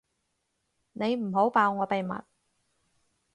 [0.93, 2.15] 你唔好爆我秘密